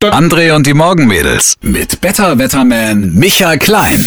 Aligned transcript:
André 0.00 0.52
und 0.54 0.64
die 0.64 0.74
Morgenmädels 0.74 1.56
mit 1.60 2.00
Better 2.00 2.38
Wetterman 2.38 3.12
Michael 3.14 3.58
Klein. 3.58 4.00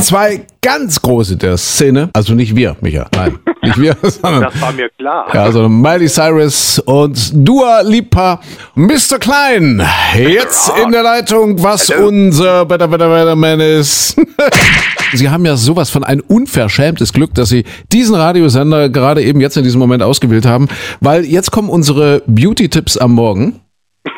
Zwei 0.00 0.46
ganz 0.62 1.02
große 1.02 1.36
der 1.36 1.56
Szene, 1.56 2.10
also 2.12 2.34
nicht 2.34 2.54
wir, 2.54 2.76
Micha, 2.82 3.08
nein, 3.16 3.38
nicht 3.62 3.80
wir, 3.80 3.96
sondern 4.02 4.42
Das 4.52 4.60
war 4.60 4.72
mir 4.72 4.88
klar. 4.96 5.26
ja, 5.34 5.50
sondern 5.50 5.80
Miley 5.80 6.08
Cyrus 6.08 6.78
und 6.78 7.30
Dua 7.34 7.80
Lipa. 7.80 8.40
Mr. 8.76 9.18
Klein, 9.18 9.84
jetzt 10.16 10.70
in 10.84 10.92
der 10.92 11.02
Leitung, 11.02 11.60
was 11.60 11.90
unser 11.90 12.64
Better 12.64 12.86
Better 12.86 13.08
Better 13.08 13.34
Man 13.34 13.58
ist. 13.60 14.16
Sie 15.16 15.30
haben 15.30 15.44
ja 15.44 15.56
sowas 15.56 15.90
von 15.90 16.04
ein 16.04 16.20
unverschämtes 16.20 17.12
Glück, 17.12 17.34
dass 17.34 17.48
Sie 17.48 17.64
diesen 17.92 18.14
Radiosender 18.14 18.88
gerade 18.88 19.22
eben 19.22 19.40
jetzt 19.40 19.56
in 19.56 19.64
diesem 19.64 19.80
Moment 19.80 20.02
ausgewählt 20.02 20.46
haben, 20.46 20.68
weil 21.00 21.24
jetzt 21.24 21.50
kommen 21.50 21.68
unsere 21.68 22.22
Beauty-Tipps 22.26 22.96
am 22.96 23.12
Morgen. 23.12 23.60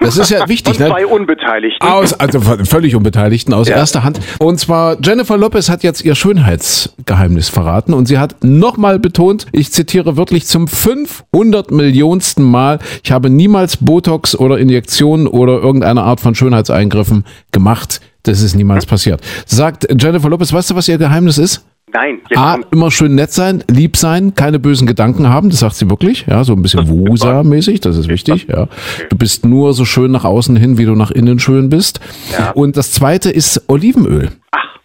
Das 0.01 0.17
ist 0.19 0.31
ja 0.31 0.49
wichtig, 0.49 0.77
Von 0.77 0.85
ne? 0.85 0.91
zwei 0.91 1.07
Unbeteiligten. 1.07 1.89
Aus, 1.89 2.13
also 2.13 2.41
völlig 2.41 2.97
Unbeteiligten 2.97 3.55
aus 3.55 3.69
erster 3.69 4.03
Hand. 4.03 4.21
Und 4.39 4.59
zwar 4.59 4.97
Jennifer 5.03 5.37
Lopez 5.37 5.69
hat 5.69 5.83
jetzt 5.85 6.05
ihr 6.05 6.15
Schönheitsgeheimnis 6.15 7.49
verraten 7.49 7.95
und 7.95 8.07
sie 8.07 8.19
hat 8.19 8.43
nochmal 8.43 8.99
betont, 8.99 9.47
ich 9.53 9.73
zitiere 9.73 10.17
wirklich 10.17 10.47
zum 10.47 10.67
500 10.67 11.71
Millionsten 11.71 12.43
Mal, 12.43 12.79
ich 13.05 13.13
habe 13.13 13.31
niemals 13.31 13.77
Botox 13.79 14.37
oder 14.37 14.59
Injektionen 14.59 15.27
oder 15.29 15.55
irgendeine 15.55 16.03
Art 16.03 16.21
von 16.21 16.35
Schönheitseingriffen 16.35 17.25
gemacht. 17.53 18.01
Das 18.25 18.43
ist 18.43 18.57
niemals 18.57 18.87
passiert. 18.87 19.21
Sagt 19.47 19.87
Jennifer 20.01 20.29
Lopez, 20.29 20.53
weißt 20.53 20.71
du, 20.71 20.75
was 20.75 20.89
ihr 20.89 20.99
Geheimnis 20.99 21.39
ist? 21.39 21.65
Nein, 21.93 22.21
A, 22.35 22.59
immer 22.73 22.91
schön 22.91 23.15
nett 23.15 23.33
sein, 23.33 23.63
lieb 23.71 23.97
sein, 23.97 24.35
keine 24.35 24.59
bösen 24.59 24.89
Gedanken 24.89 25.29
haben, 25.29 25.51
das 25.51 25.61
sagt 25.61 25.77
sie 25.77 25.89
wirklich, 25.89 26.27
ja, 26.27 26.43
so 26.43 26.53
ein 26.53 26.61
bisschen 26.61 26.89
Wusa-mäßig, 26.89 27.81
das 27.81 27.97
ist 27.97 28.09
wichtig, 28.09 28.49
ja. 28.49 28.67
Du 29.09 29.17
bist 29.17 29.47
nur 29.47 29.73
so 29.73 29.85
schön 29.85 30.11
nach 30.11 30.25
außen 30.25 30.57
hin, 30.57 30.79
wie 30.79 30.85
du 30.85 30.97
nach 30.97 31.13
innen 31.13 31.39
schön 31.39 31.69
bist. 31.69 32.01
Ja. 32.37 32.51
Und 32.51 32.77
das 32.77 32.91
zweite 32.91 33.31
ist 33.31 33.63
Olivenöl. 33.69 34.31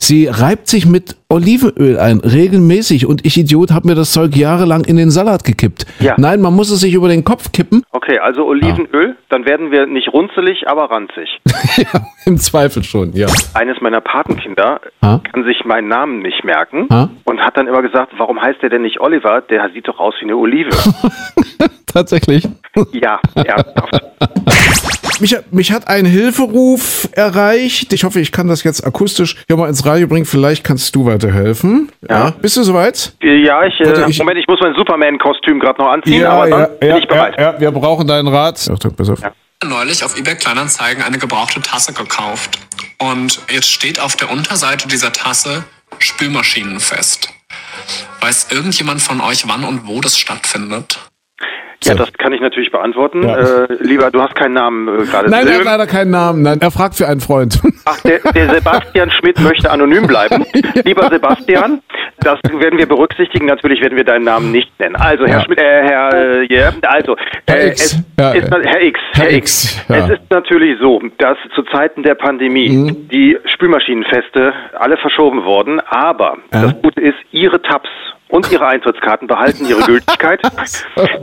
Sie 0.04 0.26
reibt 0.28 0.68
sich 0.68 0.88
mit 0.88 1.16
Olivenöl 1.30 2.00
ein, 2.00 2.22
regelmäßig. 2.22 3.06
Und 3.06 3.24
ich 3.24 3.38
Idiot 3.38 3.72
habe 3.72 3.88
mir 3.88 3.94
das 3.94 4.12
Zeug 4.12 4.36
jahrelang 4.36 4.84
in 4.84 4.98
den 4.98 5.12
Salat 5.12 5.44
gekippt. 5.44 5.86
Ja. 6.00 6.16
Nein, 6.18 6.42
man 6.42 6.56
muss 6.56 6.72
es 6.72 6.80
sich 6.80 6.96
über 6.96 7.08
den 7.08 7.24
Kopf 7.24 7.52
kippen. 7.52 7.84
Okay, 7.92 8.18
also 8.18 8.46
Olivenöl, 8.46 9.16
dann 9.30 9.46
werden 9.46 9.70
wir 9.70 9.86
nicht 9.86 10.12
runzelig, 10.12 10.68
aber 10.68 10.90
ranzig. 10.90 11.40
ja, 11.78 12.02
im 12.26 12.38
Zweifel 12.38 12.84
schon, 12.84 13.14
ja. 13.14 13.28
Eines 13.54 13.80
meiner 13.80 14.02
Patenkinder 14.02 14.82
Ha? 15.04 15.22
kann 15.32 15.44
sich 15.44 15.64
meinen 15.66 15.88
Namen 15.88 16.24
nicht 16.24 16.44
merken 16.44 16.88
Ha? 16.92 17.10
und 17.26 17.40
hat 17.40 17.56
dann 17.56 17.68
immer 17.68 17.84
gesagt, 17.84 18.12
warum 18.18 18.42
heißt 18.42 18.62
der 18.64 18.70
denn 18.72 18.82
nicht 18.82 19.00
Oliver? 19.02 19.42
Der 19.42 19.70
sieht 19.70 19.88
doch 19.88 20.00
aus 20.00 20.16
wie 20.20 20.26
eine 20.26 20.36
Olive. 20.36 20.72
Tatsächlich. 21.86 22.48
ja, 22.92 23.20
ernsthaft. 23.36 24.02
Mich, 25.22 25.36
mich 25.52 25.72
hat 25.72 25.88
ein 25.88 26.06
Hilferuf 26.06 27.08
erreicht. 27.14 27.94
Ich 27.94 28.04
hoffe, 28.04 28.20
ich 28.20 28.32
kann 28.32 28.48
das 28.48 28.64
jetzt 28.64 28.86
akustisch 28.86 29.36
hier 29.48 29.56
mal 29.58 29.70
ins 29.70 29.86
Radio 29.86 30.08
bringen. 30.08 30.26
Vielleicht 30.26 30.64
kannst 30.64 30.96
du 30.96 31.06
weiterhelfen. 31.06 31.92
Ja. 32.10 32.32
Bist 32.32 32.58
du 32.58 32.64
soweit? 32.64 33.14
Ja, 33.22 33.64
ich, 33.66 33.76
Warte, 33.80 34.04
äh, 34.06 34.10
ich- 34.10 34.18
Moment, 34.20 34.40
ich 34.40 34.48
muss 34.48 34.60
mein 34.62 34.74
Superman-Kostüm 34.76 35.60
gerade 35.60 35.82
noch 35.82 35.90
anziehen, 35.92 36.26
aber 36.26 36.50
dann 36.50 36.80
bin 36.80 36.96
ich 36.98 37.08
bereit. 37.08 37.36
ja, 37.40 37.60
wir 37.60 37.72
brauchen 37.72 38.08
deinen 38.08 38.28
Rat. 38.28 38.70
Achtung, 38.74 38.96
pass 38.96 39.10
auf. 39.10 39.20
neulich 39.64 40.04
auf 40.04 40.18
eBay 40.18 40.36
Kleinanzeigen 40.36 41.04
eine 41.04 41.18
gebrauchte 41.20 41.62
Tasse 41.62 41.94
gekauft. 41.94 42.58
Und 43.00 43.40
jetzt 43.54 43.72
steht 43.72 44.00
auf 44.00 44.16
der 44.16 44.32
Unterseite 44.32 44.88
dieser 44.88 45.14
Tasse 45.14 45.64
Spülmaschinenfest. 46.00 47.30
Weiß 48.22 48.48
irgendjemand 48.52 49.02
von 49.02 49.22
euch, 49.22 49.48
wann 49.48 49.64
und 49.64 49.88
wo 49.88 50.02
das 50.02 50.18
stattfindet? 50.18 51.00
Ja, 51.84 51.96
das 51.96 52.14
kann 52.14 52.32
ich 52.32 52.42
natürlich 52.42 52.72
beantworten. 52.72 53.24
Ja. 53.24 53.38
Äh, 53.64 53.68
lieber, 53.82 54.12
du 54.12 54.22
hast 54.22 54.36
keinen 54.36 54.54
Namen 54.54 54.88
äh, 54.88 55.04
gerade. 55.06 55.30
Nein, 55.30 55.48
er 55.48 55.56
hat 55.56 55.64
leider 55.66 55.88
keinen 55.88 56.12
Namen. 56.12 56.44
Nein, 56.44 56.60
er 56.62 56.70
fragt 56.72 56.96
für 56.96 57.08
einen 57.08 57.22
Freund. 57.22 57.60
Ach, 57.86 58.00
der, 58.02 58.20
der 58.34 58.54
Sebastian 58.54 59.10
Schmidt 59.12 59.40
möchte 59.40 59.70
anonym 59.72 60.06
bleiben. 60.06 60.46
Lieber 60.86 61.10
Sebastian, 61.10 61.82
das 62.20 62.40
werden 62.54 62.78
wir 62.78 62.86
berücksichtigen. 62.88 63.48
Natürlich 63.48 63.82
werden 63.82 63.98
wir 63.98 64.04
deinen 64.04 64.26
Namen 64.26 64.52
nicht 64.52 64.72
nennen. 64.80 64.96
Also, 64.96 65.26
Herr 65.26 65.40
Ja. 65.40 65.44
Schmidt, 65.46 65.58
äh, 65.60 65.64
Herr, 65.84 66.14
äh, 66.14 66.54
yeah, 66.54 66.72
also, 66.84 67.16
Herr 67.48 67.60
äh, 67.60 67.68
X. 67.70 67.82
Es 67.82 68.04
Ja, 68.20 68.32
ist, 68.34 68.50
ja. 68.52 68.58
Herr 68.64 68.82
X, 68.82 69.00
Herr 69.14 69.24
Herr 69.26 69.32
X, 69.34 69.86
ja. 69.90 69.96
Es 69.98 70.10
ist 70.12 70.22
natürlich 70.30 70.78
so, 70.80 71.02
dass 71.18 71.38
zu 71.56 71.64
Zeiten 71.64 72.04
der 72.04 72.14
Pandemie 72.16 72.70
Mhm. 72.70 73.08
die 73.10 73.38
Spülmaschinenfeste 73.54 74.54
alle 74.78 74.98
verschoben 74.98 75.44
wurden. 75.46 75.80
Aber 75.90 76.38
Ja. 76.54 76.62
das 76.64 76.76
Gute 76.84 77.02
ist, 77.02 77.18
Ihre 77.32 77.60
Tabs 77.62 77.90
und 78.32 78.52
Ihre 78.52 78.66
Eintrittskarten 78.68 79.28
behalten 79.28 79.66
ihre 79.66 79.82
Gültigkeit. 79.86 80.42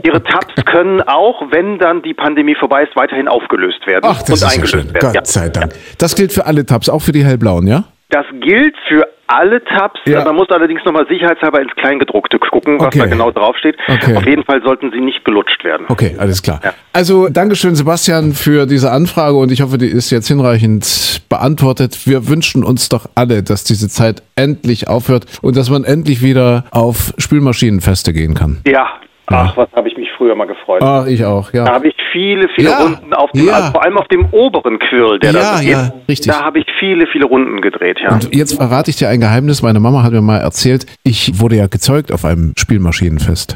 Ihre 0.03 0.23
Tabs 0.23 0.53
können 0.65 1.01
auch, 1.01 1.41
wenn 1.51 1.77
dann 1.79 2.01
die 2.01 2.13
Pandemie 2.13 2.55
vorbei 2.55 2.83
ist, 2.83 2.95
weiterhin 2.95 3.27
aufgelöst 3.27 3.85
werden 3.87 4.05
Ach, 4.05 4.19
das 4.21 4.29
und 4.29 4.33
ist 4.35 4.41
ja 4.41 4.47
eingelöst 4.49 4.71
schön. 4.71 4.93
werden. 4.93 4.99
Gott 5.01 5.15
Ja. 5.15 5.25
sei 5.25 5.49
Dank. 5.49 5.73
Das 5.97 6.15
gilt 6.15 6.31
für 6.31 6.45
alle 6.45 6.65
Tabs, 6.65 6.87
auch 6.89 7.01
für 7.01 7.11
die 7.11 7.25
hellblauen, 7.25 7.67
ja? 7.67 7.83
Das 8.11 8.25
gilt 8.41 8.75
für 8.87 9.05
alle 9.29 9.63
Tabs. 9.63 9.99
Ja. 10.05 10.23
Man 10.23 10.35
muss 10.35 10.49
allerdings 10.49 10.83
nochmal 10.85 11.05
sicherheitshalber 11.07 11.61
ins 11.61 11.71
Kleingedruckte 11.75 12.39
gucken, 12.39 12.79
was 12.79 12.87
Okay. 12.87 12.99
da 12.99 13.05
genau 13.05 13.31
draufsteht. 13.31 13.77
Okay. 13.87 14.15
Auf 14.17 14.25
jeden 14.25 14.43
Fall 14.43 14.61
sollten 14.63 14.91
sie 14.91 14.99
nicht 14.99 15.23
gelutscht 15.23 15.63
werden. 15.63 15.85
Okay, 15.89 16.15
alles 16.17 16.41
klar. 16.41 16.59
Ja. 16.63 16.73
Also, 16.93 17.29
Dankeschön, 17.29 17.75
Sebastian, 17.75 18.33
für 18.33 18.65
diese 18.65 18.91
Anfrage 18.91 19.35
und 19.37 19.51
ich 19.51 19.61
hoffe, 19.61 19.77
die 19.77 19.87
ist 19.87 20.09
jetzt 20.09 20.27
hinreichend 20.27 21.21
beantwortet. 21.29 22.07
Wir 22.07 22.27
wünschen 22.27 22.63
uns 22.63 22.89
doch 22.89 23.05
alle, 23.15 23.43
dass 23.43 23.63
diese 23.63 23.87
Zeit 23.87 24.23
endlich 24.35 24.87
aufhört 24.87 25.25
und 25.41 25.55
dass 25.55 25.69
man 25.69 25.83
endlich 25.83 26.21
wieder 26.23 26.65
auf 26.71 27.13
Spülmaschinenfeste 27.17 28.13
gehen 28.13 28.33
kann. 28.33 28.61
Ja. 28.65 28.87
Ach, 29.31 29.57
was 29.57 29.69
habe 29.75 29.87
ich 29.87 29.97
mich 29.97 30.07
früher 30.17 30.35
mal 30.35 30.45
gefreut. 30.47 30.81
Ach, 30.83 31.05
ich 31.05 31.23
auch, 31.25 31.51
Da 31.51 31.65
ja. 31.65 31.71
habe 31.73 31.87
ich 31.87 31.95
viele, 32.11 32.47
viele 32.55 32.69
Ja. 32.71 32.79
Runden 32.83 33.13
auf 33.13 33.31
dem, 33.31 33.45
Ja. 33.47 33.53
also 33.53 33.71
vor 33.71 33.83
allem 33.83 33.97
auf 33.97 34.07
dem 34.07 34.25
oberen 34.31 34.79
Quirl, 34.79 35.19
der 35.19 35.31
Ja, 35.31 35.39
da 35.55 35.59
geht. 35.59 35.69
ja, 35.69 35.93
richtig. 36.07 36.31
Da 36.31 36.41
habe 36.43 36.59
ich 36.59 36.65
viele, 36.79 37.05
viele 37.11 37.25
Runden 37.25 37.61
gedreht, 37.61 37.99
ja. 38.03 38.11
Und 38.13 38.33
jetzt 38.35 38.55
verrate 38.55 38.89
ich 38.89 38.97
dir 38.97 39.09
ein 39.09 39.19
Geheimnis. 39.19 39.61
Meine 39.61 39.79
Mama 39.79 40.03
hat 40.03 40.11
mir 40.11 40.21
mal 40.21 40.37
erzählt, 40.39 40.85
ich 41.03 41.39
wurde 41.39 41.55
ja 41.55 41.67
gezeugt 41.67 42.11
auf 42.11 42.25
einem 42.25 42.53
Spielmaschinenfest. 42.57 43.55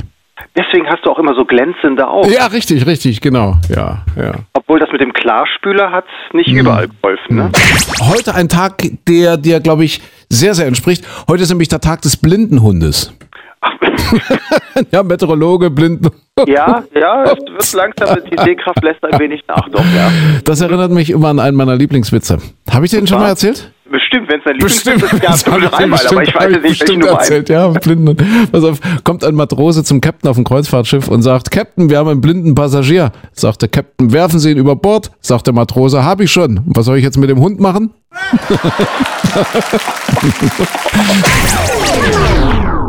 Deswegen 0.55 0.87
hast 0.87 1.03
du 1.05 1.09
auch 1.09 1.17
immer 1.17 1.33
so 1.33 1.45
glänzende 1.45 2.07
Augen. 2.07 2.29
Ja, 2.31 2.45
richtig, 2.47 2.85
richtig, 2.85 3.21
genau. 3.21 3.55
Ja, 3.69 4.03
ja. 4.15 4.33
Obwohl 4.53 4.79
das 4.79 4.89
mit 4.91 5.01
dem 5.01 5.11
Klarspüler 5.13 5.91
hat 5.91 6.05
nicht 6.33 6.49
Hm. 6.49 6.57
überall 6.59 6.87
geholfen. 6.89 7.35
Ne? 7.37 7.49
Heute 8.01 8.35
ein 8.35 8.49
Tag, 8.49 8.83
der 9.07 9.37
dir, 9.37 9.59
glaube 9.61 9.83
ich, 9.85 10.01
sehr, 10.29 10.53
sehr 10.53 10.67
entspricht. 10.67 11.05
Heute 11.27 11.43
ist 11.43 11.49
nämlich 11.49 11.69
der 11.69 11.79
Tag 11.81 12.01
des 12.01 12.17
Blindenhundes. 12.17 13.17
Ja, 14.91 15.03
Meteorologe, 15.03 15.69
Blinden. 15.69 16.09
ja, 16.47 16.83
ja, 16.95 17.23
es 17.59 17.73
wird 17.73 17.93
langsam, 17.97 18.17
die 18.29 18.37
Sehkraft 18.43 18.83
lässt 18.83 19.03
ein 19.03 19.19
wenig 19.19 19.43
nach, 19.47 19.67
doch, 19.69 19.83
ja. 19.95 20.11
Das 20.45 20.61
erinnert 20.61 20.91
mich 20.91 21.09
immer 21.11 21.29
an 21.29 21.39
einen 21.39 21.55
meiner 21.55 21.75
Lieblingswitze. 21.75 22.39
Habe 22.71 22.85
ich 22.85 22.91
den 22.91 23.05
schon 23.07 23.19
mal 23.19 23.29
erzählt? 23.29 23.71
Bestimmt, 23.91 24.27
wenn 24.29 24.39
es 24.39 24.45
dein 24.45 24.57
Bestimmt, 24.57 25.01
Lieblingswitz 25.01 25.35
ist, 25.35 25.47
ja, 25.47 25.57
dir 25.59 25.69
dreimal, 25.69 25.99
aber 26.07 26.23
ich 26.23 26.33
weiß 26.33 26.51
jetzt 26.51 26.63
nicht, 26.63 26.89
du 26.89 26.97
meinst. 26.97 27.11
erzählt. 27.13 27.49
Ja, 27.49 27.67
mit 27.67 27.83
Blinden. 27.83 28.17
Pass 28.51 28.63
auf, 28.63 28.79
kommt 29.03 29.23
ein 29.23 29.35
Matrose 29.35 29.83
zum 29.83 30.01
Captain 30.01 30.29
auf 30.31 30.37
ein 30.37 30.43
Kreuzfahrtschiff 30.43 31.07
und 31.09 31.21
sagt, 31.21 31.51
Captain, 31.51 31.91
wir 31.91 31.99
haben 31.99 32.09
einen 32.09 32.21
blinden 32.21 32.55
Passagier. 32.55 33.11
Sagt 33.33 33.61
der 33.61 33.69
Captain, 33.69 34.11
werfen 34.11 34.39
Sie 34.39 34.49
ihn 34.51 34.57
über 34.57 34.75
Bord. 34.75 35.11
Sagt 35.21 35.45
der 35.45 35.53
Matrose, 35.53 36.03
habe 36.03 36.23
ich 36.23 36.31
schon. 36.31 36.57
Und 36.57 36.75
was 36.75 36.85
soll 36.85 36.97
ich 36.97 37.03
jetzt 37.03 37.17
mit 37.17 37.29
dem 37.29 37.39
Hund 37.39 37.59
machen? 37.59 37.93